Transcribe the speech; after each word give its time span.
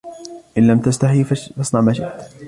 إن 0.57 0.67
لم 0.67 0.79
تستحي 0.79 1.23
فاصنع 1.23 1.81
ما 1.81 1.91
تشاء. 1.91 2.31